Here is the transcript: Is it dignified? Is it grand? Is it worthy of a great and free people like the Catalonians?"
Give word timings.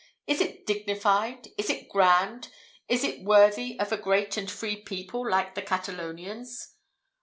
Is 0.25 0.41
it 0.41 0.65
dignified? 0.65 1.49
Is 1.59 1.69
it 1.69 1.87
grand? 1.87 2.47
Is 2.89 3.03
it 3.03 3.23
worthy 3.23 3.79
of 3.79 3.91
a 3.91 3.97
great 3.97 4.35
and 4.35 4.49
free 4.49 4.77
people 4.77 5.29
like 5.29 5.53
the 5.53 5.61
Catalonians?" 5.61 6.73